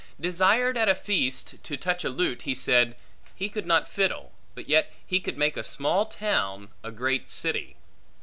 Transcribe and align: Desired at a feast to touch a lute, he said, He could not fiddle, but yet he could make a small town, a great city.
Desired 0.19 0.77
at 0.79 0.89
a 0.89 0.95
feast 0.95 1.61
to 1.63 1.77
touch 1.77 2.03
a 2.03 2.09
lute, 2.09 2.41
he 2.41 2.55
said, 2.55 2.95
He 3.35 3.49
could 3.49 3.67
not 3.67 3.87
fiddle, 3.87 4.31
but 4.55 4.67
yet 4.67 4.91
he 5.05 5.19
could 5.19 5.37
make 5.37 5.55
a 5.55 5.63
small 5.63 6.07
town, 6.07 6.69
a 6.83 6.89
great 6.89 7.29
city. 7.29 7.75